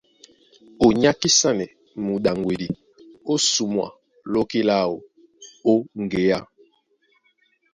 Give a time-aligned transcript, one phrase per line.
[0.83, 1.65] Ó nyákisanɛ
[2.05, 2.67] muɗaŋgwedi
[3.31, 3.87] ó sumwa
[4.33, 4.95] lóki láō
[5.71, 6.39] ó ŋgeá.